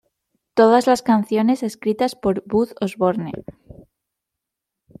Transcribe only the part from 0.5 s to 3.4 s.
Todas las canciones escritas por Buzz Osborne.